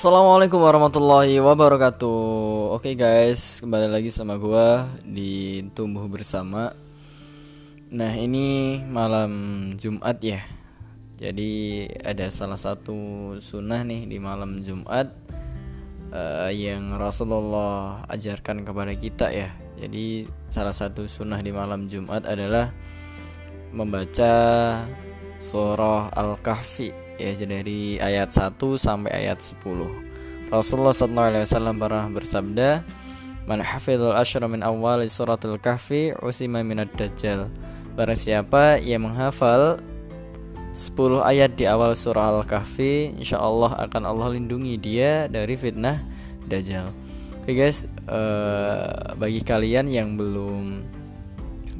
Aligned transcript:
Assalamualaikum 0.00 0.64
warahmatullahi 0.64 1.36
wabarakatuh. 1.44 2.72
Oke 2.72 2.96
guys, 2.96 3.60
kembali 3.60 3.92
lagi 3.92 4.08
sama 4.08 4.40
gue 4.40 4.68
di 5.04 5.60
Tumbuh 5.76 6.08
Bersama. 6.08 6.72
Nah 7.92 8.12
ini 8.16 8.80
malam 8.88 9.28
Jumat 9.76 10.16
ya. 10.24 10.40
Jadi 11.20 11.84
ada 12.00 12.32
salah 12.32 12.56
satu 12.56 12.96
sunnah 13.44 13.84
nih 13.84 14.08
di 14.08 14.16
malam 14.16 14.64
Jumat 14.64 15.12
uh, 16.16 16.48
Yang 16.48 16.96
Rasulullah 16.96 18.00
ajarkan 18.08 18.64
kepada 18.64 18.96
kita 18.96 19.28
ya. 19.28 19.52
Jadi 19.76 20.24
salah 20.48 20.72
satu 20.72 21.04
sunnah 21.04 21.44
di 21.44 21.52
malam 21.52 21.92
Jumat 21.92 22.24
adalah 22.24 22.72
Membaca 23.76 24.32
surah 25.36 26.08
Al-Kahfi 26.16 27.09
ya 27.20 27.36
dari 27.44 28.00
ayat 28.00 28.32
1 28.32 28.56
sampai 28.80 29.12
ayat 29.12 29.38
10. 29.38 29.60
Rasulullah 30.48 30.96
SAW 30.96 31.76
pernah 31.76 32.08
bersabda, 32.08 32.82
"Man 33.44 33.60
hafizul 33.60 34.16
asyra 34.16 34.48
min 34.48 34.64
awal 34.64 35.04
suratul 35.06 35.60
kahfi 35.60 36.16
usima 36.24 36.64
minad 36.64 36.88
dajjal." 36.96 37.52
Barang 37.94 38.16
siapa 38.16 38.80
yang 38.80 39.04
menghafal 39.04 39.78
10 40.70 41.18
ayat 41.26 41.58
di 41.58 41.66
awal 41.66 41.98
surah 41.98 42.30
Al-Kahfi, 42.30 43.18
insyaallah 43.18 43.74
akan 43.90 44.02
Allah 44.06 44.38
lindungi 44.38 44.78
dia 44.78 45.26
dari 45.26 45.58
fitnah 45.58 45.98
dajjal. 46.46 46.94
Oke 47.42 47.58
guys, 47.58 47.90
uh, 48.06 49.18
bagi 49.18 49.42
kalian 49.42 49.90
yang 49.90 50.14
belum 50.14 50.86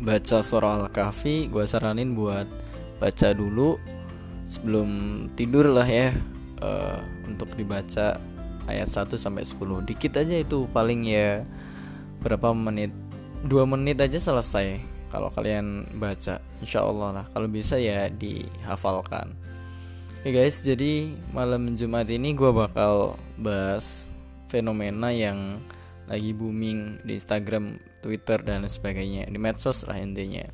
baca 0.02 0.42
surah 0.42 0.82
Al-Kahfi, 0.82 1.46
gue 1.46 1.62
saranin 1.70 2.18
buat 2.18 2.50
baca 2.98 3.30
dulu 3.30 3.78
sebelum 4.50 4.90
tidur 5.38 5.70
lah 5.70 5.86
ya 5.86 6.10
uh, 6.58 6.98
untuk 7.30 7.54
dibaca 7.54 8.18
ayat 8.66 8.90
1 8.90 9.14
sampai 9.14 9.46
10. 9.46 9.86
Dikit 9.86 10.18
aja 10.18 10.34
itu 10.34 10.66
paling 10.74 11.06
ya 11.06 11.46
berapa 12.18 12.50
menit? 12.50 12.90
2 13.46 13.54
menit 13.70 14.02
aja 14.02 14.18
selesai 14.18 14.82
kalau 15.14 15.30
kalian 15.30 15.86
baca. 16.02 16.42
Insya 16.58 16.82
Allah 16.82 17.22
lah 17.22 17.24
kalau 17.30 17.46
bisa 17.46 17.78
ya 17.78 18.10
dihafalkan. 18.10 19.38
Oke 20.20 20.28
okay 20.28 20.32
guys, 20.36 20.60
jadi 20.60 21.16
malam 21.32 21.72
Jumat 21.78 22.04
ini 22.12 22.36
gue 22.36 22.52
bakal 22.52 23.16
bahas 23.40 24.12
fenomena 24.52 25.08
yang 25.08 25.64
lagi 26.04 26.36
booming 26.36 27.00
di 27.06 27.16
Instagram, 27.16 27.80
Twitter 28.04 28.36
dan 28.44 28.66
sebagainya 28.68 29.30
di 29.30 29.38
medsos 29.40 29.86
lah 29.88 29.96
intinya. 29.96 30.44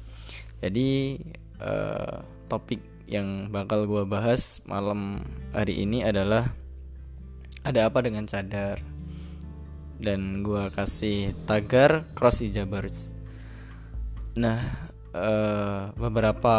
Jadi 0.62 1.18
uh, 1.58 2.22
topik 2.46 2.95
yang 3.06 3.54
bakal 3.54 3.86
gue 3.86 4.02
bahas 4.06 4.60
malam 4.66 5.22
hari 5.54 5.82
ini 5.82 6.02
adalah 6.02 6.50
ada 7.62 7.86
apa 7.86 8.02
dengan 8.02 8.26
cadar. 8.26 8.82
Dan 9.96 10.44
gue 10.44 10.68
kasih 10.76 11.32
tagar 11.48 12.04
cross 12.12 12.44
hijabers 12.44 13.16
nah 14.36 14.60
uh, 15.16 15.96
beberapa 15.96 16.56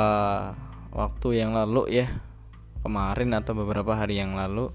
waktu 0.89 1.45
yang 1.45 1.53
lalu 1.53 2.01
ya 2.01 2.09
kemarin 2.81 3.37
atau 3.37 3.53
beberapa 3.53 3.93
hari 3.93 4.17
yang 4.17 4.33
lalu 4.33 4.73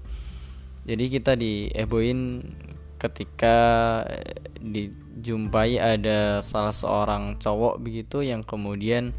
jadi 0.87 1.11
kita 1.11 1.35
dieboin 1.35 2.47
ketika 2.95 3.57
dijumpai 4.63 5.83
ada 5.83 6.39
salah 6.39 6.71
seorang 6.71 7.35
cowok 7.43 7.83
begitu 7.83 8.23
yang 8.23 8.39
kemudian 8.39 9.11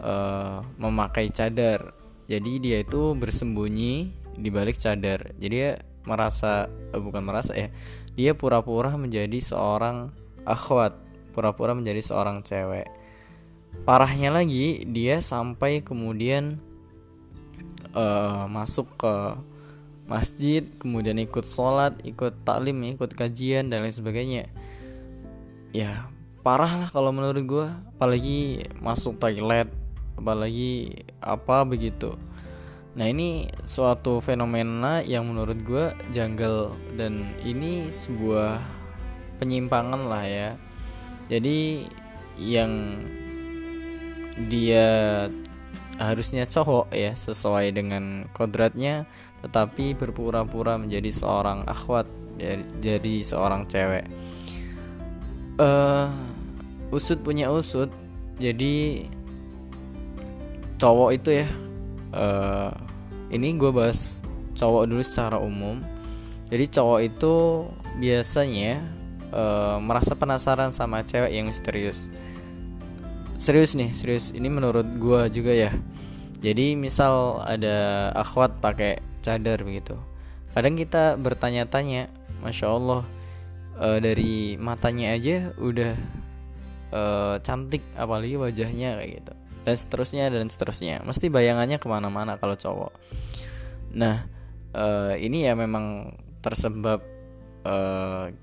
uh, 0.00 0.64
memakai 0.80 1.30
cadar. 1.30 1.94
Jadi 2.24 2.56
dia 2.58 2.80
itu 2.80 3.12
bersembunyi 3.12 4.10
di 4.34 4.48
balik 4.48 4.80
cadar. 4.80 5.36
Jadi 5.36 5.54
dia 5.54 5.70
merasa 6.08 6.66
uh, 6.68 7.00
bukan 7.00 7.22
merasa 7.24 7.52
ya. 7.54 7.68
Dia 8.14 8.32
pura-pura 8.32 8.94
menjadi 8.94 9.38
seorang 9.42 10.14
akhwat, 10.46 10.94
pura-pura 11.34 11.74
menjadi 11.74 12.00
seorang 12.00 12.46
cewek. 12.46 12.86
Parahnya 13.82 14.30
lagi 14.30 14.86
dia 14.86 15.18
sampai 15.18 15.82
kemudian 15.82 16.62
uh, 17.92 18.46
masuk 18.46 18.86
ke 18.94 19.14
masjid, 20.06 20.62
kemudian 20.78 21.18
ikut 21.18 21.42
sholat, 21.42 21.98
ikut 22.06 22.46
taklim, 22.46 22.86
ikut 22.86 23.12
kajian 23.18 23.66
dan 23.66 23.82
lain 23.82 23.92
sebagainya. 23.92 24.46
Ya 25.74 26.06
parah 26.46 26.70
lah 26.76 26.88
kalau 26.92 27.10
menurut 27.10 27.42
gue, 27.42 27.68
apalagi 27.98 28.68
masuk 28.78 29.18
toilet 29.18 29.83
apalagi 30.18 31.04
apa 31.20 31.66
begitu. 31.66 32.14
Nah 32.94 33.10
ini 33.10 33.50
suatu 33.66 34.22
fenomena 34.22 35.02
yang 35.02 35.26
menurut 35.26 35.58
gue 35.66 35.90
janggal 36.14 36.78
dan 36.94 37.34
ini 37.42 37.90
sebuah 37.90 38.62
penyimpangan 39.42 40.02
lah 40.06 40.24
ya. 40.24 40.50
Jadi 41.26 41.90
yang 42.38 43.02
dia 44.50 44.86
harusnya 45.98 46.42
cowok 46.46 46.90
ya 46.90 47.14
sesuai 47.14 47.70
dengan 47.70 48.26
kodratnya 48.34 49.06
tetapi 49.46 49.94
berpura-pura 49.94 50.74
menjadi 50.74 51.10
seorang 51.14 51.62
akhwat 51.70 52.06
jadi 52.82 53.14
seorang 53.22 53.66
cewek. 53.70 54.06
Uh, 55.54 56.10
usut 56.90 57.22
punya 57.22 57.46
usut 57.50 57.86
jadi 58.42 59.06
cowok 60.78 61.10
itu 61.14 61.44
ya 61.44 61.48
uh, 62.14 62.70
ini 63.30 63.58
gue 63.58 63.70
bahas 63.74 64.22
cowok 64.54 64.86
dulu 64.86 65.02
secara 65.02 65.42
umum. 65.42 65.82
Jadi 66.48 66.64
cowok 66.70 67.00
itu 67.02 67.34
biasanya 67.98 68.78
uh, 69.34 69.82
merasa 69.82 70.14
penasaran 70.14 70.70
sama 70.70 71.02
cewek 71.02 71.34
yang 71.34 71.50
misterius. 71.50 72.06
Serius 73.40 73.74
nih 73.74 73.90
serius. 73.90 74.30
Ini 74.30 74.46
menurut 74.46 74.86
gue 74.98 75.20
juga 75.34 75.50
ya. 75.50 75.72
Jadi 76.38 76.78
misal 76.78 77.42
ada 77.42 78.10
akhwat 78.14 78.62
pakai 78.62 79.02
cadar 79.24 79.64
begitu. 79.64 79.96
Kadang 80.54 80.78
kita 80.78 81.18
bertanya-tanya 81.18 82.12
masya 82.44 82.70
allah 82.70 83.02
uh, 83.80 83.98
dari 83.98 84.54
matanya 84.60 85.16
aja 85.16 85.50
udah 85.58 85.94
uh, 86.94 87.34
cantik 87.42 87.82
apalagi 87.98 88.36
wajahnya 88.38 89.00
kayak 89.00 89.10
gitu 89.24 89.34
dan 89.64 89.74
seterusnya 89.74 90.28
dan 90.28 90.46
seterusnya. 90.46 91.00
Mesti 91.02 91.32
bayangannya 91.32 91.80
ke 91.80 91.88
mana-mana 91.88 92.36
kalau 92.36 92.54
cowok. 92.54 92.92
Nah 93.96 94.28
uh, 94.76 95.16
ini 95.16 95.48
ya 95.48 95.56
memang 95.56 96.12
tersebab 96.44 97.00
uh, 97.64 98.28
eh, 98.28 98.36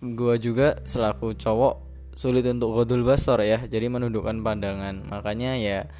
gue 0.00 0.34
juga 0.38 0.78
selaku 0.86 1.34
cowok 1.34 1.74
sulit 2.14 2.46
untuk 2.46 2.72
godul 2.72 3.02
basor 3.02 3.42
ya. 3.42 3.58
Jadi 3.66 3.90
menundukkan 3.90 4.38
pandangan. 4.40 5.10
Makanya 5.10 5.58
ya 5.58 5.90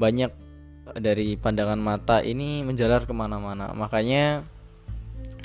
banyak 0.00 0.32
dari 0.96 1.34
pandangan 1.36 1.76
mata 1.76 2.22
ini 2.22 2.64
menjalar 2.64 3.04
ke 3.04 3.12
mana-mana. 3.12 3.74
Makanya 3.76 4.46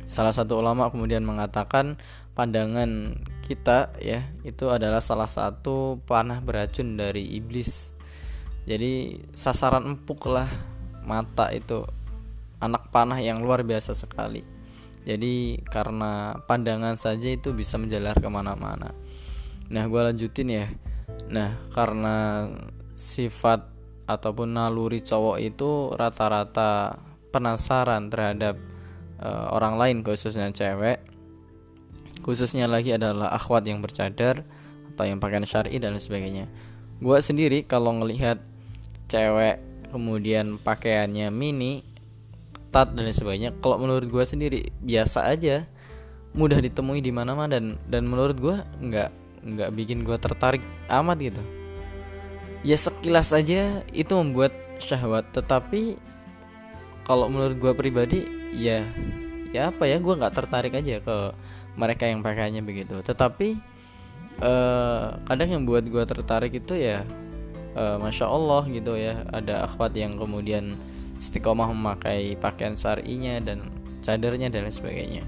salah 0.06 0.36
satu 0.36 0.60
ulama 0.60 0.92
kemudian 0.92 1.24
mengatakan 1.24 1.98
pandangan 2.42 3.14
kita 3.46 3.94
ya 4.02 4.26
itu 4.42 4.74
adalah 4.74 4.98
salah 4.98 5.30
satu 5.30 6.02
panah 6.10 6.42
beracun 6.42 6.98
dari 6.98 7.38
iblis. 7.38 7.94
Jadi 8.66 9.22
sasaran 9.38 9.86
empuk 9.86 10.26
lah 10.26 10.50
mata 11.06 11.54
itu 11.54 11.86
anak 12.58 12.90
panah 12.90 13.22
yang 13.22 13.46
luar 13.46 13.62
biasa 13.62 13.94
sekali. 13.94 14.42
Jadi 15.06 15.62
karena 15.70 16.42
pandangan 16.50 16.98
saja 16.98 17.30
itu 17.30 17.54
bisa 17.54 17.78
menjalar 17.78 18.18
ke 18.18 18.26
mana-mana. 18.26 18.90
Nah 19.70 19.84
gue 19.86 20.02
lanjutin 20.02 20.50
ya. 20.50 20.66
Nah 21.30 21.62
karena 21.78 22.50
sifat 22.98 23.70
ataupun 24.10 24.58
naluri 24.58 25.06
cowok 25.06 25.38
itu 25.38 25.94
rata-rata 25.94 26.98
penasaran 27.30 28.10
terhadap 28.10 28.58
uh, 29.22 29.54
orang 29.54 29.78
lain 29.78 29.98
khususnya 30.02 30.50
cewek 30.50 31.21
khususnya 32.22 32.70
lagi 32.70 32.94
adalah 32.96 33.34
akhwat 33.34 33.66
yang 33.66 33.82
bercadar 33.82 34.46
atau 34.94 35.04
yang 35.06 35.18
pakaian 35.18 35.46
syari 35.46 35.78
dan 35.82 35.98
sebagainya. 35.98 36.46
Gue 37.02 37.18
sendiri 37.20 37.66
kalau 37.66 37.98
ngelihat 37.98 38.38
cewek 39.10 39.60
kemudian 39.90 40.62
pakaiannya 40.62 41.34
mini 41.34 41.84
ketat 42.56 42.96
dan 42.96 43.04
sebagainya 43.12 43.52
kalau 43.60 43.82
menurut 43.82 44.08
gue 44.08 44.24
sendiri 44.24 44.60
biasa 44.80 45.28
aja. 45.28 45.68
Mudah 46.32 46.64
ditemui 46.64 47.04
di 47.04 47.12
mana-mana 47.12 47.60
dan 47.60 47.76
dan 47.92 48.08
menurut 48.08 48.40
gue 48.40 48.56
nggak 48.56 49.10
nggak 49.44 49.70
bikin 49.76 50.08
gue 50.08 50.16
tertarik 50.16 50.64
amat 50.88 51.18
gitu. 51.20 51.44
Ya 52.64 52.80
sekilas 52.80 53.36
aja 53.36 53.84
itu 53.92 54.14
membuat 54.16 54.56
syahwat 54.80 55.28
tetapi 55.36 56.00
kalau 57.04 57.28
menurut 57.28 57.58
gue 57.60 57.74
pribadi 57.76 58.20
ya 58.56 58.86
ya 59.52 59.72
apa 59.72 59.88
ya 59.88 60.00
gue 60.00 60.14
nggak 60.16 60.36
tertarik 60.36 60.74
aja 60.76 61.00
ke 61.04 61.18
mereka 61.76 62.08
yang 62.08 62.24
pakainya 62.24 62.64
begitu. 62.64 63.00
Tetapi 63.04 63.60
uh, 64.44 65.20
kadang 65.28 65.50
yang 65.52 65.64
buat 65.64 65.84
gue 65.88 66.04
tertarik 66.04 66.56
itu 66.56 66.76
ya 66.76 67.04
uh, 67.76 68.00
masya 68.00 68.28
allah 68.28 68.64
gitu 68.68 68.96
ya 68.96 69.24
ada 69.32 69.68
akhwat 69.68 69.96
yang 69.96 70.16
kemudian 70.16 70.76
istiqomah 71.22 71.70
memakai 71.70 72.36
pakaian 72.40 72.74
syarinya 72.74 73.38
dan 73.44 73.70
cadarnya 74.02 74.50
dan 74.50 74.66
lain 74.66 74.74
sebagainya. 74.74 75.24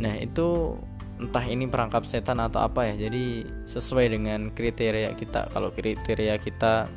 Nah 0.00 0.18
itu 0.18 0.74
entah 1.14 1.46
ini 1.46 1.70
perangkap 1.70 2.02
setan 2.02 2.42
atau 2.42 2.66
apa 2.66 2.90
ya 2.90 3.06
jadi 3.06 3.46
sesuai 3.64 4.10
dengan 4.10 4.50
kriteria 4.50 5.14
kita. 5.14 5.46
Kalau 5.54 5.70
kriteria 5.70 6.36
kita 6.42 6.90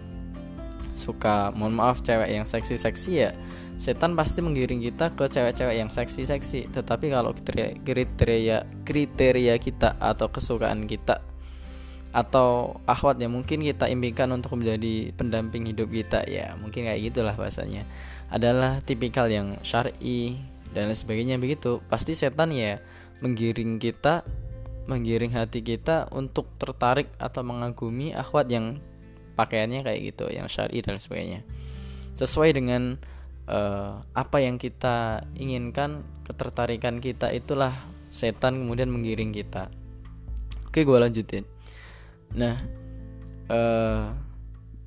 suka 0.97 1.53
mohon 1.53 1.77
maaf 1.77 2.01
cewek 2.01 2.33
yang 2.33 2.49
seksi-seksi 2.49 3.11
ya 3.13 3.31
setan 3.77 4.17
pasti 4.17 4.41
menggiring 4.41 4.81
kita 4.81 5.13
ke 5.13 5.29
cewek-cewek 5.29 5.77
yang 5.77 5.89
seksi-seksi. 5.93 6.73
Tetapi 6.73 7.13
kalau 7.13 7.31
kriteria 7.85 8.65
kriteria 8.83 9.55
kita 9.61 9.95
atau 10.01 10.27
kesukaan 10.33 10.89
kita 10.89 11.21
atau 12.11 12.81
akhwat 12.89 13.21
yang 13.21 13.37
mungkin 13.37 13.61
kita 13.61 13.85
impikan 13.93 14.33
untuk 14.33 14.57
menjadi 14.57 15.13
pendamping 15.13 15.69
hidup 15.69 15.91
kita 15.91 16.25
ya 16.25 16.57
mungkin 16.57 16.89
kayak 16.89 17.13
gitulah 17.13 17.37
bahasanya. 17.37 17.85
Adalah 18.33 18.81
tipikal 18.81 19.29
yang 19.29 19.61
syar'i 19.61 20.41
dan 20.73 20.89
lain 20.89 20.97
sebagainya. 20.97 21.37
Begitu 21.37 21.79
pasti 21.85 22.17
setan 22.17 22.51
ya 22.51 22.81
menggiring 23.21 23.77
kita 23.77 24.25
menggiring 24.87 25.35
hati 25.35 25.59
kita 25.61 26.07
untuk 26.15 26.47
tertarik 26.55 27.11
atau 27.19 27.43
mengagumi 27.43 28.15
akhwat 28.15 28.47
yang 28.47 28.79
pakaiannya 29.35 29.83
kayak 29.83 29.99
gitu 30.15 30.31
yang 30.31 30.47
syar'i 30.47 30.79
dan 30.81 30.97
sebagainya. 30.97 31.43
Sesuai 32.17 32.55
dengan 32.55 32.97
uh, 33.47 34.03
apa 34.13 34.37
yang 34.43 34.59
kita 34.59 35.25
inginkan 35.39 36.03
ketertarikan 36.27 36.99
kita 36.99 37.31
itulah 37.31 37.73
setan 38.11 38.63
kemudian 38.63 38.91
menggiring 38.91 39.31
kita. 39.31 39.71
Oke 40.67 40.83
gue 40.83 40.97
lanjutin. 40.99 41.47
Nah 42.35 42.55
uh, 43.47 44.11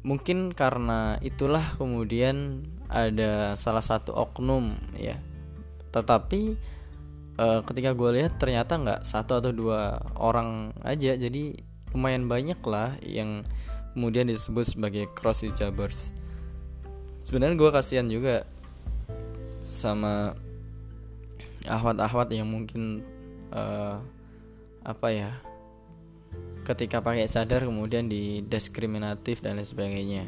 mungkin 0.05 0.53
karena 0.53 1.21
itulah 1.21 1.77
kemudian 1.77 2.65
ada 2.89 3.57
salah 3.57 3.83
satu 3.83 4.13
oknum 4.13 4.77
ya. 4.97 5.17
Tetapi 5.91 6.41
uh, 7.41 7.61
ketika 7.67 7.97
gue 7.97 8.11
lihat 8.21 8.39
ternyata 8.39 8.77
nggak 8.77 9.01
satu 9.03 9.41
atau 9.41 9.51
dua 9.51 9.99
orang 10.21 10.77
aja. 10.85 11.17
Jadi 11.17 11.57
lumayan 11.91 12.31
banyak 12.31 12.61
lah 12.69 12.95
yang 13.03 13.43
kemudian 13.97 14.31
disebut 14.31 14.79
sebagai 14.79 15.11
cross 15.19 15.43
hijabers 15.43 16.15
sebenarnya 17.31 17.55
gue 17.55 17.71
kasihan 17.71 18.11
juga 18.11 18.43
sama 19.63 20.35
ahwat-ahwat 21.71 22.35
yang 22.35 22.51
mungkin 22.51 23.07
uh, 23.55 24.03
apa 24.83 25.09
ya 25.15 25.31
ketika 26.67 26.99
pakai 26.99 27.31
cadar 27.31 27.63
kemudian 27.63 28.11
didiskriminatif 28.11 29.39
dan 29.47 29.63
lain 29.63 29.69
sebagainya. 29.71 30.25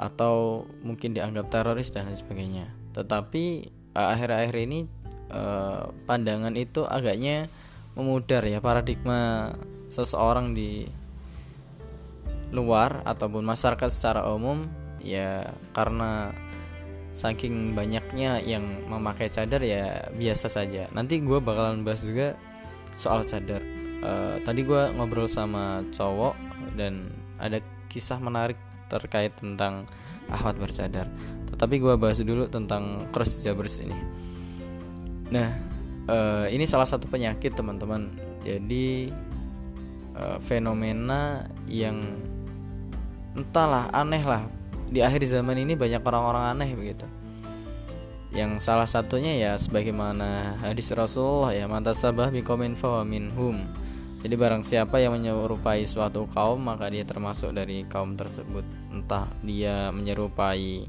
Atau 0.00 0.64
mungkin 0.80 1.12
dianggap 1.12 1.52
teroris 1.52 1.92
dan 1.92 2.08
lain 2.08 2.16
sebagainya. 2.16 2.72
Tetapi 2.96 3.68
akhir-akhir 3.92 4.56
ini 4.64 4.88
Eh, 5.30 5.84
pandangan 6.10 6.50
itu 6.58 6.82
agaknya 6.82 7.46
memudar 7.94 8.42
ya 8.42 8.58
paradigma 8.58 9.54
seseorang 9.86 10.58
di 10.58 10.90
luar 12.50 13.06
ataupun 13.06 13.46
masyarakat 13.46 13.94
secara 13.94 14.26
umum 14.26 14.66
ya 15.00 15.50
karena 15.72 16.32
saking 17.10 17.74
banyaknya 17.74 18.38
yang 18.40 18.86
memakai 18.86 19.26
cadar 19.26 19.60
ya 19.60 20.08
biasa 20.14 20.46
saja. 20.46 20.86
Nanti 20.94 21.18
gue 21.18 21.38
bakalan 21.42 21.82
bahas 21.82 22.06
juga 22.06 22.38
soal 22.94 23.26
cadar. 23.26 23.62
Uh, 24.00 24.40
tadi 24.46 24.64
gue 24.64 24.94
ngobrol 24.96 25.28
sama 25.28 25.84
cowok 25.92 26.32
dan 26.78 27.12
ada 27.36 27.60
kisah 27.90 28.16
menarik 28.22 28.56
terkait 28.88 29.34
tentang 29.36 29.84
ahwat 30.30 30.56
bercadar. 30.56 31.10
Tetapi 31.50 31.76
gue 31.82 31.94
bahas 31.98 32.22
dulu 32.22 32.46
tentang 32.46 33.10
cross 33.10 33.42
jabers 33.42 33.82
ini. 33.82 33.98
Nah, 35.34 35.50
uh, 36.06 36.46
ini 36.48 36.64
salah 36.64 36.86
satu 36.86 37.10
penyakit 37.10 37.52
teman-teman. 37.58 38.14
Jadi 38.46 39.10
uh, 40.14 40.38
fenomena 40.40 41.44
yang 41.66 42.00
entahlah 43.34 43.90
aneh 43.94 44.22
lah 44.26 44.59
di 44.90 45.00
akhir 45.00 45.22
zaman 45.22 45.54
ini 45.62 45.78
banyak 45.78 46.02
orang-orang 46.02 46.44
aneh 46.58 46.70
begitu. 46.74 47.06
Yang 48.34 48.62
salah 48.62 48.86
satunya 48.86 49.38
ya 49.38 49.52
sebagaimana 49.58 50.58
hadis 50.62 50.90
Rasulullah 50.94 51.54
ya 51.54 51.70
mata 51.70 51.94
sabah 51.94 52.30
bikomin 52.30 52.74
minhum. 53.06 53.66
Jadi 54.20 54.34
barang 54.36 54.60
siapa 54.66 55.00
yang 55.00 55.16
menyerupai 55.16 55.88
suatu 55.88 56.28
kaum 56.28 56.60
maka 56.60 56.92
dia 56.92 57.06
termasuk 57.06 57.54
dari 57.54 57.86
kaum 57.88 58.18
tersebut. 58.18 58.66
Entah 58.92 59.26
dia 59.40 59.88
menyerupai 59.94 60.84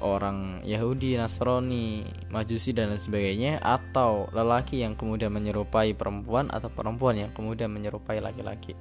orang 0.00 0.64
Yahudi, 0.64 1.20
Nasrani, 1.20 2.08
Majusi 2.32 2.72
dan 2.72 2.90
lain 2.90 2.98
sebagainya 2.98 3.60
atau 3.60 4.26
lelaki 4.32 4.80
yang 4.80 4.96
kemudian 4.96 5.28
menyerupai 5.30 5.92
perempuan 5.92 6.48
atau 6.48 6.72
perempuan 6.72 7.20
yang 7.20 7.30
kemudian 7.36 7.68
menyerupai 7.68 8.18
laki-laki. 8.24 8.72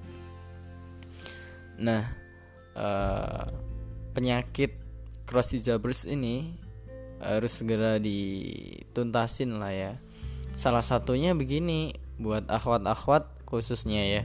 Nah, 1.79 2.07
uh, 2.79 3.68
penyakit 4.19 4.75
cross 5.23 5.55
hijabers 5.55 6.03
ini 6.03 6.51
harus 7.23 7.55
segera 7.55 7.95
dituntasin 8.03 9.55
lah 9.55 9.71
ya. 9.71 9.91
Salah 10.59 10.83
satunya 10.83 11.31
begini 11.31 11.95
buat 12.19 12.43
akhwat-akhwat 12.51 13.47
khususnya 13.47 14.03
ya. 14.03 14.21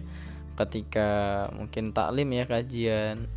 Ketika 0.58 1.46
mungkin 1.54 1.94
taklim 1.94 2.26
ya 2.34 2.42
kajian. 2.50 3.30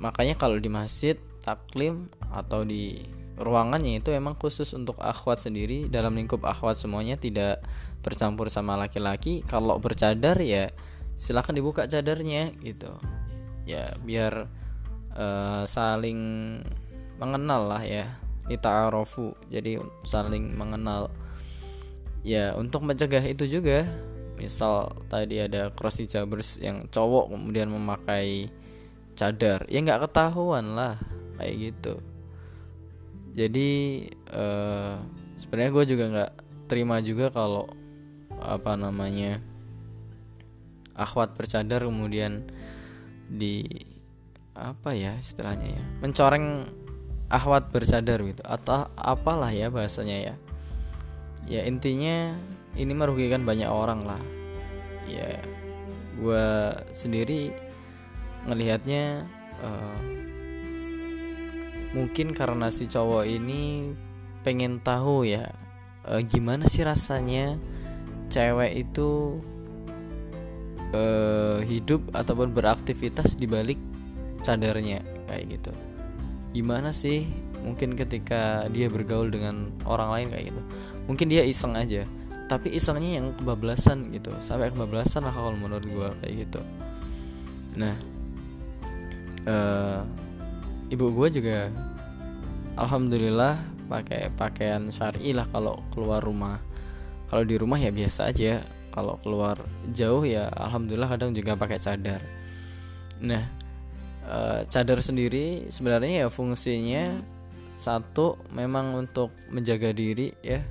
Makanya 0.00 0.40
kalau 0.40 0.56
di 0.56 0.72
masjid 0.72 1.20
taklim 1.44 2.08
atau 2.32 2.64
di 2.64 2.96
ruangannya 3.36 4.00
itu 4.00 4.16
emang 4.16 4.40
khusus 4.40 4.72
untuk 4.72 4.96
akhwat 4.96 5.44
sendiri 5.44 5.92
dalam 5.92 6.16
lingkup 6.16 6.40
akhwat 6.48 6.80
semuanya 6.80 7.20
tidak 7.20 7.60
bercampur 8.00 8.48
sama 8.48 8.80
laki-laki 8.80 9.44
kalau 9.44 9.76
bercadar 9.76 10.40
ya 10.40 10.72
silahkan 11.20 11.52
dibuka 11.52 11.84
cadarnya 11.84 12.56
gitu 12.64 12.88
ya 13.68 13.92
biar 14.00 14.48
uh, 15.16 15.64
saling 15.64 16.20
mengenal 17.16 17.72
lah 17.72 17.82
ya 17.82 18.06
ita'arofu 18.46 19.34
jadi 19.48 19.80
saling 20.06 20.54
mengenal. 20.54 21.10
Ya 22.26 22.54
untuk 22.58 22.82
mencegah 22.82 23.22
itu 23.22 23.46
juga 23.46 23.86
misal 24.36 24.92
tadi 25.08 25.40
ada 25.40 25.72
cross 25.72 26.02
hijabers 26.02 26.60
yang 26.60 26.84
cowok 26.92 27.32
kemudian 27.32 27.72
memakai 27.72 28.52
cadar 29.16 29.64
ya 29.72 29.80
nggak 29.80 30.10
ketahuan 30.10 30.76
lah 30.76 31.00
kayak 31.40 31.72
gitu. 31.72 31.94
Jadi 33.36 33.70
uh, 34.32 34.96
sebenarnya 35.36 35.70
gue 35.72 35.84
juga 35.88 36.04
nggak 36.12 36.32
terima 36.66 36.98
juga 37.00 37.30
kalau 37.30 37.68
apa 38.36 38.76
namanya 38.76 39.40
akhwat 40.96 41.36
bercadar 41.36 41.84
kemudian 41.84 42.48
di 43.28 43.84
apa 44.56 44.96
ya 44.96 45.12
istilahnya 45.20 45.68
ya 45.68 45.84
mencoreng 46.00 46.64
akhwat 47.28 47.68
bercadar 47.74 48.22
gitu 48.24 48.42
atau 48.46 48.88
apalah 48.96 49.50
ya 49.50 49.68
bahasanya 49.68 50.32
ya. 50.32 50.34
Ya 51.46 51.62
intinya 51.62 52.34
ini 52.74 52.90
merugikan 52.90 53.46
banyak 53.46 53.70
orang 53.70 54.02
lah. 54.02 54.22
Ya 55.06 55.38
gue 56.16 56.46
sendiri 56.96 57.54
ngelihatnya 58.46 59.26
uh, 59.62 59.98
mungkin 61.94 62.36
karena 62.36 62.68
si 62.68 62.90
cowok 62.90 63.24
ini 63.24 63.94
pengen 64.44 64.78
tahu 64.84 65.26
ya 65.26 65.48
e, 66.06 66.22
gimana 66.28 66.68
sih 66.68 66.84
rasanya 66.84 67.58
cewek 68.28 68.86
itu 68.86 69.40
e, 70.92 71.02
hidup 71.64 72.04
ataupun 72.12 72.52
beraktivitas 72.52 73.40
di 73.40 73.48
balik 73.48 73.80
cadarnya 74.44 75.04
kayak 75.28 75.60
gitu. 75.60 75.72
Gimana 76.56 76.90
sih 76.90 77.28
mungkin 77.60 77.98
ketika 77.98 78.64
dia 78.70 78.86
bergaul 78.86 79.28
dengan 79.28 79.72
orang 79.84 80.08
lain 80.12 80.26
kayak 80.32 80.44
gitu? 80.54 80.62
Mungkin 81.06 81.26
dia 81.30 81.42
iseng 81.46 81.76
aja 81.76 82.04
tapi 82.46 82.70
isengnya 82.70 83.18
yang 83.18 83.34
kebablasan 83.34 84.14
gitu 84.14 84.30
sampai 84.38 84.70
kebablasan 84.70 85.26
lah 85.26 85.34
kalau 85.34 85.50
menurut 85.58 85.82
gue 85.82 86.08
kayak 86.22 86.34
gitu. 86.46 86.60
Nah 87.74 87.94
uh, 89.50 90.06
ibu 90.86 91.10
gue 91.10 91.28
juga 91.42 91.58
alhamdulillah 92.78 93.58
pakai 93.90 94.30
pakaian 94.34 94.86
syari 94.94 95.34
lah 95.34 95.46
kalau 95.50 95.82
keluar 95.90 96.22
rumah. 96.22 96.62
Kalau 97.26 97.42
di 97.42 97.58
rumah 97.58 97.82
ya 97.82 97.90
biasa 97.90 98.30
aja 98.30 98.62
kalau 98.94 99.18
keluar 99.18 99.58
jauh 99.90 100.22
ya 100.22 100.46
alhamdulillah 100.54 101.10
kadang 101.10 101.34
juga 101.34 101.58
pakai 101.58 101.82
cadar. 101.82 102.22
Nah 103.18 103.42
cadar 104.64 105.04
sendiri 105.04 105.68
sebenarnya 105.68 106.24
ya 106.24 106.28
fungsinya 106.32 107.20
satu 107.76 108.40
memang 108.56 108.96
untuk 108.96 109.36
menjaga 109.52 109.92
diri 109.92 110.32
ya. 110.40 110.64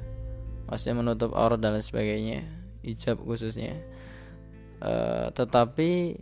Maksudnya 0.66 0.98
menutup 0.98 1.38
aurat 1.38 1.62
dan 1.62 1.78
lain 1.78 1.86
sebagainya 1.86 2.42
hijab 2.82 3.22
khususnya. 3.22 3.78
E, 4.82 4.94
tetapi 5.30 6.18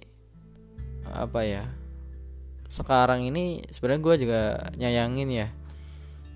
apa 1.08 1.41
ya 1.48 1.63
sekarang 2.67 3.24
ini 3.27 3.63
sebenarnya 3.72 4.01
gue 4.03 4.15
juga 4.27 4.41
nyayangin 4.75 5.29
ya 5.32 5.48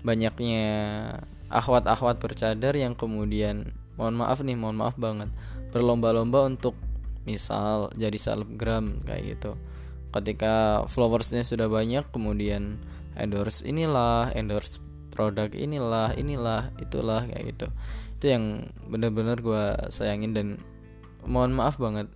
banyaknya 0.04 0.66
akhwat-akhwat 1.48 2.20
bercadar 2.20 2.76
yang 2.76 2.92
kemudian 2.94 3.72
mohon 3.96 4.14
maaf 4.14 4.44
nih 4.44 4.54
mohon 4.54 4.78
maaf 4.78 4.94
banget 4.94 5.32
berlomba-lomba 5.74 6.46
untuk 6.46 6.76
misal 7.26 7.90
jadi 7.96 8.14
selebgram 8.16 9.02
kayak 9.04 9.36
gitu 9.36 9.52
ketika 10.18 10.84
followersnya 10.90 11.46
sudah 11.46 11.70
banyak 11.70 12.04
kemudian 12.10 12.82
endorse 13.18 13.62
inilah 13.66 14.30
endorse 14.34 14.82
produk 15.10 15.50
inilah 15.50 16.14
inilah 16.14 16.70
itulah 16.78 17.26
kayak 17.26 17.54
gitu. 17.54 17.66
Itu 18.18 18.24
yang 18.30 18.44
bener-bener 18.86 19.42
gue 19.42 19.64
sayangin 19.90 20.32
dan 20.34 20.46
mohon 21.26 21.50
maaf 21.50 21.78
banget. 21.82 22.06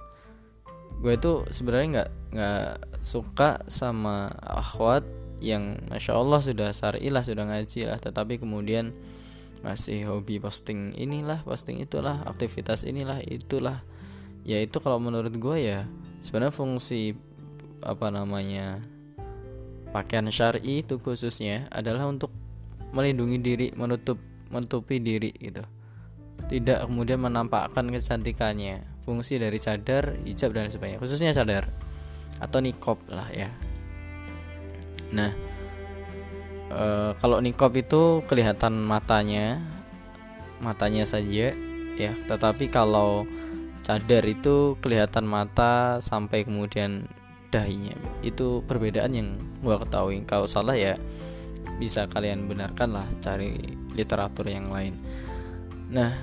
Gue 1.03 1.19
itu 1.19 1.43
sebenarnya 1.51 1.89
nggak 1.99 2.11
nggak 2.33 2.71
suka 3.03 3.67
sama 3.67 4.31
akhwat 4.39 5.03
yang 5.43 5.83
masya 5.91 6.15
Allah 6.15 6.39
sudah 6.39 6.71
syari 6.71 7.11
lah 7.11 7.27
sudah 7.27 7.51
ngaji 7.51 7.91
lah. 7.91 7.99
Tetapi 7.99 8.39
kemudian 8.39 8.95
masih 9.67 10.07
hobi 10.11 10.43
posting 10.43 10.95
inilah 10.99 11.43
posting 11.43 11.83
itulah 11.83 12.23
aktivitas 12.27 12.87
inilah 12.87 13.19
itulah. 13.27 13.83
Ya 14.47 14.63
itu 14.63 14.79
kalau 14.79 15.03
menurut 15.03 15.35
gue 15.35 15.59
ya 15.59 15.91
sebenarnya 16.23 16.55
fungsi 16.55 17.19
apa 17.83 18.09
namanya 18.09 18.81
pakaian 19.93 20.27
syari 20.33 20.83
itu 20.83 20.99
khususnya 20.99 21.69
adalah 21.69 22.09
untuk 22.09 22.33
melindungi 22.97 23.39
diri 23.39 23.67
menutup 23.77 24.17
menutupi 24.49 25.01
diri 25.01 25.33
gitu. 25.37 25.65
Tidak 26.49 26.85
kemudian 26.89 27.21
menampakkan 27.21 27.89
kecantikannya 27.89 28.85
fungsi 29.05 29.41
dari 29.41 29.57
cadar 29.57 30.17
hijab 30.25 30.53
dan 30.53 30.69
sebagainya. 30.69 31.01
Khususnya 31.01 31.37
cadar 31.37 31.69
atau 32.41 32.59
nikop 32.61 33.01
lah 33.09 33.29
ya. 33.33 33.49
Nah 35.13 35.33
e, 36.73 36.83
kalau 37.17 37.39
nikop 37.41 37.73
itu 37.77 38.21
kelihatan 38.29 38.81
matanya 38.81 39.61
matanya 40.61 41.09
saja 41.09 41.57
ya. 41.97 42.13
Tetapi 42.29 42.69
kalau 42.69 43.25
cadar 43.83 44.25
itu 44.29 44.77
kelihatan 44.85 45.25
mata 45.25 45.99
sampai 46.05 46.45
kemudian 46.45 47.09
dahinya 47.53 47.93
itu 48.25 48.65
perbedaan 48.65 49.13
yang 49.13 49.29
gua 49.61 49.77
ketahui. 49.77 50.25
Kalau 50.25 50.49
salah 50.49 50.73
ya 50.73 50.97
bisa 51.77 52.09
kalian 52.09 52.49
benarkan 52.49 52.97
lah 52.97 53.07
cari 53.21 53.77
literatur 53.93 54.49
yang 54.49 54.73
lain. 54.73 54.97
Nah 55.93 56.17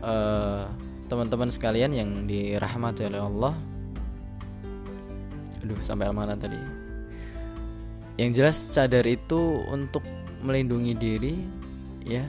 uh, 0.00 0.64
teman-teman 1.06 1.52
sekalian 1.52 1.92
yang 1.92 2.10
dirahmati 2.24 3.04
oleh 3.04 3.20
Allah. 3.20 3.54
Aduh 5.60 5.78
sampai 5.84 6.08
mana 6.08 6.32
tadi. 6.34 6.56
Yang 8.16 8.30
jelas 8.40 8.56
cadar 8.72 9.04
itu 9.04 9.60
untuk 9.68 10.02
melindungi 10.40 10.96
diri 10.96 11.34
ya. 12.08 12.24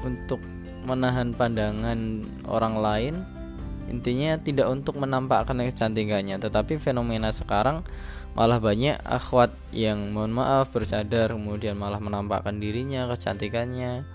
Untuk 0.00 0.40
menahan 0.84 1.36
pandangan 1.36 2.24
orang 2.48 2.76
lain 2.80 3.14
intinya 3.90 4.38
tidak 4.38 4.70
untuk 4.70 4.96
menampakkan 4.96 5.58
kecantikannya 5.58 6.38
tetapi 6.38 6.78
fenomena 6.78 7.34
sekarang 7.34 7.82
malah 8.34 8.62
banyak 8.62 8.94
akhwat 9.02 9.50
yang 9.74 10.14
mohon 10.14 10.30
maaf 10.30 10.70
bercadar 10.70 11.34
kemudian 11.34 11.74
malah 11.74 11.98
menampakkan 11.98 12.62
dirinya 12.62 13.10
kecantikannya. 13.10 14.06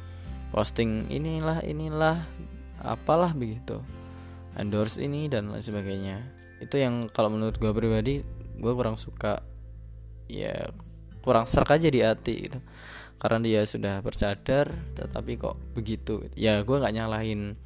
Posting 0.56 1.12
inilah 1.12 1.60
inilah 1.68 2.24
apalah 2.80 3.36
begitu. 3.36 3.84
Endorse 4.56 5.04
ini 5.04 5.28
dan 5.28 5.52
lain 5.52 5.60
sebagainya. 5.60 6.24
Itu 6.64 6.80
yang 6.80 7.04
kalau 7.12 7.28
menurut 7.28 7.60
gue 7.60 7.72
pribadi 7.76 8.24
gue 8.56 8.74
kurang 8.74 8.96
suka. 8.96 9.44
Ya 10.32 10.72
kurang 11.20 11.44
serak 11.44 11.76
aja 11.76 11.92
di 11.92 12.00
hati 12.00 12.48
gitu. 12.48 12.60
Karena 13.20 13.44
dia 13.44 13.62
sudah 13.68 14.00
bercadar 14.00 14.72
tetapi 14.96 15.36
kok 15.36 15.60
begitu 15.76 16.24
ya 16.40 16.64
gue 16.64 16.78
nggak 16.80 16.96
nyalahin 16.96 17.60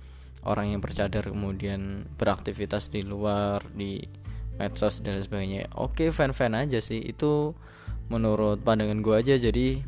orang 0.48 0.72
yang 0.72 0.80
bercadar 0.80 1.28
kemudian 1.28 2.08
beraktivitas 2.16 2.88
di 2.88 3.04
luar 3.04 3.64
di 3.76 4.00
medsos 4.60 5.00
dan 5.00 5.20
sebagainya. 5.20 5.72
Oke 5.76 6.12
fan 6.12 6.36
fan 6.36 6.56
aja 6.56 6.84
sih. 6.84 7.00
Itu 7.00 7.56
menurut 8.12 8.64
pandangan 8.64 9.00
gue 9.00 9.16
aja. 9.16 9.36
Jadi 9.40 9.80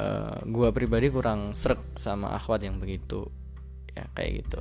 uh, 0.00 0.04
eh, 0.04 0.36
gue 0.44 0.68
pribadi 0.72 1.08
kurang 1.08 1.56
serak 1.56 1.80
sama 1.96 2.32
akhwat 2.36 2.64
yang 2.64 2.76
begitu. 2.76 3.28
Ya 3.96 4.04
kayak 4.12 4.44
gitu. 4.44 4.60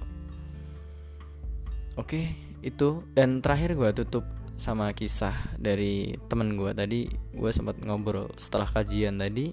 Oke 2.00 2.36
itu. 2.64 3.04
Dan 3.12 3.44
terakhir 3.44 3.76
gue 3.76 3.92
tutup 4.04 4.24
sama 4.56 4.92
kisah 4.96 5.36
dari 5.60 6.16
temen 6.32 6.56
gue 6.56 6.72
tadi. 6.72 7.08
Gue 7.36 7.52
sempat 7.52 7.80
ngobrol 7.84 8.32
setelah 8.40 8.68
kajian 8.68 9.20
tadi 9.20 9.52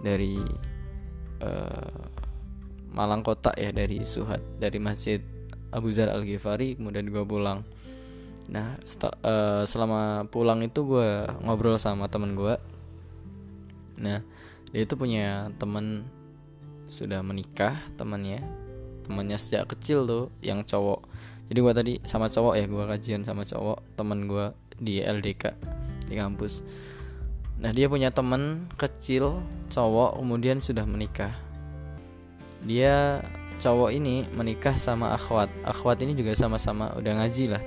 dari 0.00 0.40
uh, 1.44 2.13
Malang 2.94 3.26
Kota 3.26 3.50
ya 3.58 3.74
dari 3.74 4.06
Suhat 4.06 4.40
dari 4.62 4.78
Masjid 4.78 5.18
Abu 5.74 5.90
Zar 5.90 6.14
Al 6.14 6.22
Ghifari 6.22 6.78
kemudian 6.78 7.10
gue 7.10 7.26
pulang. 7.26 7.66
Nah 8.46 8.78
uh, 8.78 9.66
selama 9.66 10.30
pulang 10.30 10.62
itu 10.62 10.86
gue 10.86 11.26
ngobrol 11.42 11.76
sama 11.76 12.06
temen 12.06 12.38
gue 12.38 12.54
nah 13.94 14.18
dia 14.74 14.82
itu 14.82 14.98
punya 14.98 15.54
temen 15.54 16.02
sudah 16.90 17.22
menikah 17.22 17.78
temannya 17.94 18.42
temannya 19.06 19.38
sejak 19.38 19.70
kecil 19.74 20.06
tuh 20.06 20.24
yang 20.40 20.62
cowok. 20.64 21.04
Jadi 21.50 21.58
gue 21.60 21.72
tadi 21.76 21.92
sama 22.08 22.30
cowok 22.30 22.54
ya 22.56 22.64
gue 22.64 22.84
kajian 22.88 23.22
sama 23.26 23.44
cowok 23.44 23.98
temen 23.98 24.30
gue 24.30 24.46
di 24.80 25.02
LDK 25.02 25.54
di 26.08 26.14
kampus. 26.16 26.64
Nah 27.60 27.70
dia 27.70 27.86
punya 27.86 28.10
temen 28.10 28.66
kecil 28.74 29.44
cowok 29.70 30.18
kemudian 30.18 30.58
sudah 30.58 30.88
menikah 30.88 31.32
dia 32.64 33.20
cowok 33.60 33.90
ini 33.94 34.26
menikah 34.32 34.74
sama 34.74 35.14
akhwat. 35.14 35.52
Akhwat 35.62 36.02
ini 36.02 36.16
juga 36.16 36.34
sama-sama 36.34 36.92
udah 36.98 37.12
ngaji 37.22 37.44
lah. 37.54 37.62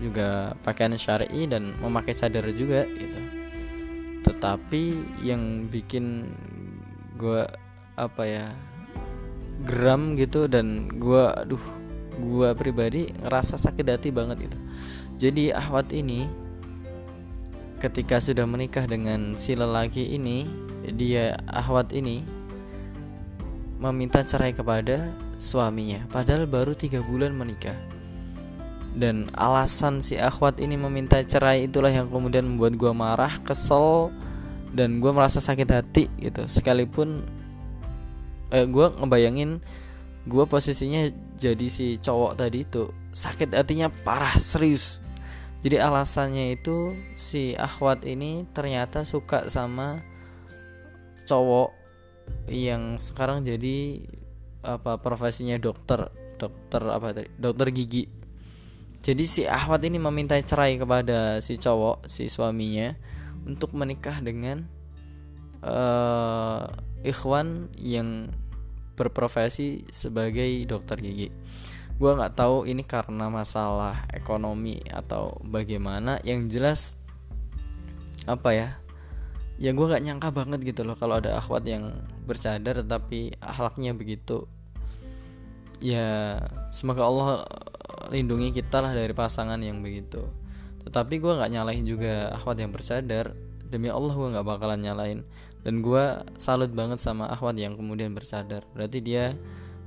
Juga 0.00 0.56
pakaian 0.64 0.96
syar'i 0.96 1.46
dan 1.46 1.76
memakai 1.78 2.16
cadar 2.16 2.48
juga 2.52 2.88
gitu. 2.88 3.20
Tetapi 4.24 4.84
yang 5.22 5.68
bikin 5.68 6.32
gue 7.16 7.44
apa 7.94 8.22
ya 8.24 8.46
geram 9.62 10.18
gitu 10.18 10.48
dan 10.48 10.90
gue 10.90 11.22
aduh 11.38 11.60
gue 12.18 12.48
pribadi 12.56 13.12
ngerasa 13.22 13.60
sakit 13.60 13.86
hati 13.86 14.08
banget 14.10 14.50
gitu. 14.50 14.58
Jadi 15.22 15.54
ahwat 15.54 15.94
ini 15.94 16.26
ketika 17.78 18.18
sudah 18.18 18.46
menikah 18.46 18.86
dengan 18.86 19.34
si 19.38 19.54
lelaki 19.54 20.14
ini 20.18 20.46
dia 20.94 21.38
ahwat 21.46 21.94
ini 21.94 22.26
meminta 23.82 24.22
cerai 24.22 24.54
kepada 24.54 25.10
suaminya 25.42 26.06
padahal 26.14 26.46
baru 26.46 26.78
tiga 26.78 27.02
bulan 27.02 27.34
menikah. 27.34 27.74
Dan 28.92 29.32
alasan 29.34 30.04
si 30.04 30.20
akhwat 30.20 30.60
ini 30.62 30.78
meminta 30.78 31.18
cerai 31.24 31.66
itulah 31.66 31.90
yang 31.90 32.06
kemudian 32.06 32.44
membuat 32.44 32.76
gue 32.78 32.92
marah 32.92 33.40
kesel 33.42 34.12
dan 34.70 35.02
gue 35.02 35.10
merasa 35.10 35.42
sakit 35.42 35.66
hati 35.66 36.06
gitu. 36.20 36.46
Sekalipun 36.46 37.26
eh, 38.54 38.68
gue 38.68 38.86
ngebayangin 39.02 39.58
gue 40.22 40.44
posisinya 40.46 41.10
jadi 41.34 41.66
si 41.66 41.98
cowok 41.98 42.38
tadi 42.38 42.62
itu 42.62 42.92
sakit 43.10 43.50
hatinya 43.50 43.90
parah 44.06 44.38
serius. 44.38 45.02
Jadi 45.62 45.78
alasannya 45.78 46.54
itu 46.54 46.94
si 47.18 47.56
akhwat 47.58 48.06
ini 48.06 48.46
ternyata 48.54 49.02
suka 49.02 49.50
sama 49.50 50.02
cowok 51.26 51.81
yang 52.50 52.98
sekarang 52.98 53.46
jadi 53.46 54.02
apa 54.62 54.98
profesinya 54.98 55.58
dokter 55.58 56.10
dokter 56.38 56.82
apa 56.86 57.26
dokter 57.38 57.68
gigi 57.74 58.22
jadi 59.02 59.24
si 59.26 59.42
Ahwat 59.42 59.82
ini 59.82 59.98
meminta 59.98 60.38
cerai 60.38 60.78
kepada 60.78 61.42
si 61.42 61.58
cowok, 61.58 62.06
si 62.06 62.30
suaminya 62.30 62.94
untuk 63.42 63.74
menikah 63.74 64.22
dengan 64.22 64.62
uh, 65.58 66.70
ikhwan 67.02 67.66
yang 67.82 68.30
berprofesi 68.94 69.82
sebagai 69.90 70.46
dokter 70.70 71.02
gigi. 71.02 71.34
Gua 71.98 72.14
nggak 72.14 72.38
tahu 72.38 72.62
ini 72.70 72.86
karena 72.86 73.26
masalah 73.26 74.06
ekonomi 74.14 74.78
atau 74.86 75.34
bagaimana. 75.50 76.22
Yang 76.22 76.40
jelas 76.54 76.80
apa 78.30 78.54
ya? 78.54 78.68
Ya 79.60 79.70
gue 79.72 79.86
nggak 79.86 80.02
nyangka 80.02 80.28
banget 80.32 80.60
gitu 80.64 80.82
loh 80.82 80.96
kalau 80.96 81.20
ada 81.20 81.38
akhwat 81.38 81.64
yang 81.68 81.92
bercadar 82.24 82.80
tapi 82.84 83.32
akhlaknya 83.38 83.92
begitu. 83.92 84.48
Ya 85.82 86.38
semoga 86.70 87.06
Allah 87.06 87.28
lindungi 88.10 88.52
kita 88.54 88.80
lah 88.80 88.92
dari 88.94 89.12
pasangan 89.12 89.58
yang 89.60 89.82
begitu. 89.84 90.24
Tetapi 90.82 91.20
gue 91.22 91.32
nggak 91.38 91.52
nyalahin 91.52 91.86
juga 91.86 92.32
akhwat 92.34 92.58
yang 92.58 92.70
bersadar 92.74 93.36
demi 93.68 93.88
Allah 93.88 94.14
gue 94.14 94.28
nggak 94.34 94.46
bakalan 94.46 94.80
nyalain. 94.82 95.20
Dan 95.62 95.78
gue 95.78 96.04
salut 96.42 96.74
banget 96.74 96.98
sama 96.98 97.30
akhwat 97.30 97.54
yang 97.54 97.78
kemudian 97.78 98.10
bersadar 98.18 98.66
berarti 98.74 98.98
dia 98.98 99.38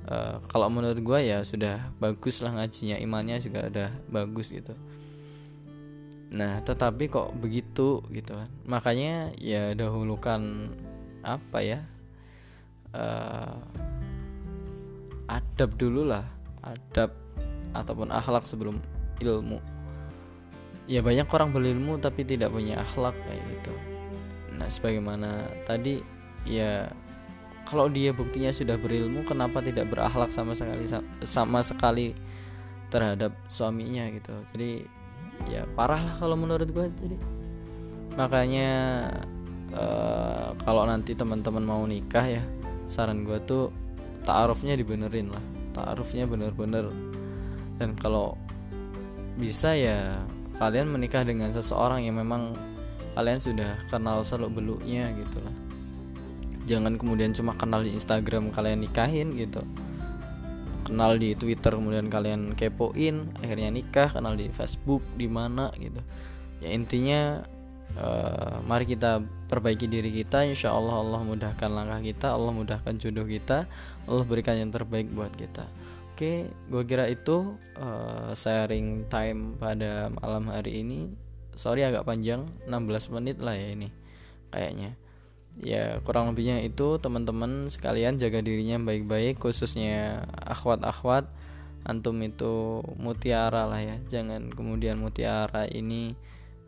uh, 0.08 0.42
kalau 0.48 0.70
menurut 0.70 1.02
gue 1.02 1.20
ya 1.20 1.44
sudah 1.44 1.92
bagus 2.00 2.40
lah 2.40 2.54
ngajinya 2.56 2.96
imannya 3.02 3.38
juga 3.42 3.68
udah 3.68 3.90
bagus 4.08 4.56
gitu 4.56 4.72
nah 6.36 6.60
tetapi 6.60 7.08
kok 7.08 7.32
begitu 7.40 8.04
gitu 8.12 8.36
kan. 8.36 8.50
Makanya 8.68 9.32
ya 9.40 9.72
dahulukan 9.72 10.76
apa 11.24 11.60
ya 11.64 11.80
uh, 12.92 13.56
adab 15.32 15.80
dulu 15.80 16.04
lah. 16.04 16.28
Adab 16.60 17.16
ataupun 17.72 18.12
akhlak 18.12 18.44
sebelum 18.44 18.84
ilmu. 19.24 19.64
Ya 20.92 21.00
banyak 21.00 21.26
orang 21.32 21.56
berilmu 21.56 21.98
tapi 22.04 22.28
tidak 22.28 22.52
punya 22.52 22.84
akhlak 22.84 23.16
kayak 23.26 23.42
gitu. 23.56 23.74
Nah 24.60 24.68
sebagaimana 24.68 25.48
tadi 25.64 26.04
ya 26.44 26.92
kalau 27.66 27.90
dia 27.90 28.14
buktinya 28.14 28.54
sudah 28.54 28.78
berilmu 28.78 29.26
kenapa 29.26 29.64
tidak 29.64 29.90
berakhlak 29.90 30.30
sama 30.30 30.54
sekali 30.54 30.86
sama 31.26 31.66
sekali 31.66 32.14
terhadap 32.94 33.34
suaminya 33.50 34.06
gitu. 34.14 34.36
Jadi 34.54 34.86
ya 35.50 35.64
parah 35.78 36.02
lah 36.02 36.16
kalau 36.18 36.36
menurut 36.40 36.70
gue 36.70 36.86
jadi. 37.02 37.18
Makanya 38.16 38.72
uh, 39.76 40.56
kalau 40.64 40.84
nanti 40.88 41.14
teman-teman 41.14 41.64
mau 41.64 41.84
nikah 41.84 42.24
ya 42.24 42.44
saran 42.86 43.26
gue 43.26 43.38
tuh 43.44 43.70
taarufnya 44.24 44.74
dibenerin 44.78 45.30
lah. 45.30 45.44
Taarufnya 45.76 46.26
bener-bener. 46.26 46.90
Dan 47.76 47.94
kalau 48.00 48.40
bisa 49.36 49.76
ya 49.76 50.24
kalian 50.56 50.88
menikah 50.88 51.28
dengan 51.28 51.52
seseorang 51.52 52.08
yang 52.08 52.16
memang 52.16 52.56
kalian 53.20 53.40
sudah 53.40 53.76
kenal 53.92 54.24
seluk 54.24 54.56
beluknya 54.56 55.12
gitu 55.14 55.44
lah. 55.44 55.56
Jangan 56.66 56.98
kemudian 56.98 57.36
cuma 57.36 57.54
kenal 57.54 57.86
di 57.86 57.94
Instagram 57.94 58.50
kalian 58.50 58.82
nikahin 58.82 59.38
gitu 59.38 59.62
kenal 60.86 61.18
di 61.18 61.34
Twitter 61.34 61.74
kemudian 61.74 62.08
kalian 62.08 62.54
kepoin 62.54 63.34
akhirnya 63.42 63.74
nikah 63.74 64.14
kenal 64.14 64.38
di 64.38 64.48
Facebook 64.54 65.02
di 65.18 65.26
mana 65.26 65.74
gitu 65.76 66.00
ya 66.62 66.70
intinya 66.72 67.42
uh, 67.98 68.62
mari 68.64 68.86
kita 68.86 69.20
perbaiki 69.50 69.90
diri 69.90 70.14
kita 70.14 70.46
insya 70.46 70.72
Allah 70.72 71.02
Allah 71.02 71.22
mudahkan 71.26 71.70
langkah 71.74 72.00
kita 72.06 72.28
Allah 72.32 72.54
mudahkan 72.54 72.94
jodoh 73.02 73.26
kita 73.26 73.66
Allah 74.06 74.24
berikan 74.24 74.56
yang 74.56 74.70
terbaik 74.70 75.10
buat 75.12 75.34
kita 75.34 75.66
Oke, 76.16 76.48
gue 76.48 76.84
kira 76.88 77.12
itu 77.12 77.60
uh, 77.76 78.32
sharing 78.32 79.04
time 79.12 79.60
pada 79.60 80.08
malam 80.16 80.48
hari 80.48 80.80
ini. 80.80 81.12
Sorry 81.60 81.84
agak 81.84 82.08
panjang, 82.08 82.48
16 82.72 83.12
menit 83.20 83.44
lah 83.44 83.52
ya 83.52 83.76
ini 83.76 83.92
kayaknya. 84.48 84.96
Ya 85.62 86.04
kurang 86.04 86.32
lebihnya 86.32 86.64
itu 86.64 87.00
teman-teman 87.00 87.72
sekalian 87.72 88.20
jaga 88.20 88.44
dirinya 88.44 88.76
baik-baik 88.84 89.40
khususnya 89.40 90.28
akhwat-akhwat 90.36 91.32
antum 91.88 92.20
itu 92.24 92.84
mutiara 93.00 93.70
lah 93.70 93.80
ya. 93.80 93.96
Jangan 94.10 94.52
kemudian 94.52 95.00
mutiara 95.00 95.64
ini 95.72 96.12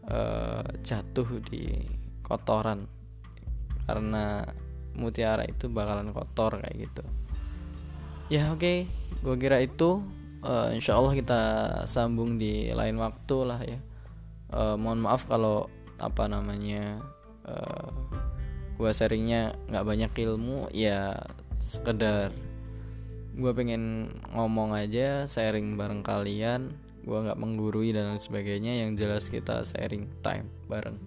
uh, 0.08 0.64
jatuh 0.84 1.28
di 1.44 1.84
kotoran 2.24 2.88
karena 3.88 4.44
mutiara 4.96 5.44
itu 5.44 5.68
bakalan 5.68 6.16
kotor 6.16 6.64
kayak 6.64 6.88
gitu. 6.88 7.04
Ya 8.32 8.52
oke. 8.52 8.60
Okay 8.60 9.08
gue 9.22 9.36
kira 9.38 9.58
itu 9.64 10.06
uh, 10.46 10.70
insya 10.74 10.98
Allah 10.98 11.14
kita 11.18 11.42
sambung 11.90 12.38
di 12.38 12.70
lain 12.70 12.98
waktu 13.02 13.38
lah 13.42 13.60
ya 13.66 13.80
uh, 14.54 14.76
mohon 14.78 15.02
maaf 15.02 15.26
kalau 15.26 15.66
apa 15.98 16.30
namanya 16.30 17.02
uh, 17.50 17.58
eh, 17.58 17.88
gue 18.78 18.90
sharingnya 18.94 19.58
nggak 19.70 19.86
banyak 19.86 20.12
ilmu 20.14 20.70
ya 20.74 21.18
sekedar 21.58 22.30
gue 23.38 23.52
pengen 23.54 24.14
ngomong 24.34 24.74
aja 24.74 25.30
sharing 25.30 25.78
bareng 25.78 26.02
kalian. 26.02 26.74
Gue 27.08 27.24
nggak 27.24 27.40
menggurui 27.40 27.96
dan 27.96 28.12
lain 28.12 28.20
sebagainya 28.20 28.84
yang 28.86 28.98
jelas 29.00 29.30
kita 29.30 29.64
sharing 29.64 30.10
time 30.22 30.50
bareng. 30.66 30.98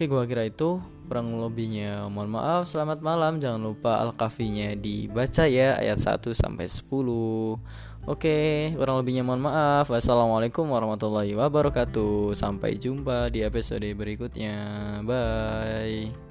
Oke 0.00 0.08
gua 0.08 0.24
kira 0.24 0.48
itu. 0.48 0.80
Kurang 1.12 1.36
lebihnya 1.36 2.08
mohon 2.08 2.32
maaf. 2.32 2.64
Selamat 2.64 3.04
malam. 3.04 3.36
Jangan 3.36 3.60
lupa 3.60 4.00
al-kafinya 4.00 4.72
dibaca 4.72 5.44
ya 5.44 5.76
ayat 5.76 6.00
1 6.00 6.32
sampai 6.32 6.64
10 6.64 8.08
Oke 8.08 8.72
kurang 8.80 9.04
lebihnya 9.04 9.28
mohon 9.28 9.44
maaf. 9.44 9.92
Wassalamualaikum 9.92 10.64
warahmatullahi 10.72 11.36
wabarakatuh. 11.36 12.32
Sampai 12.32 12.80
jumpa 12.80 13.28
di 13.28 13.44
episode 13.44 13.84
berikutnya. 13.92 14.56
Bye 15.04 16.29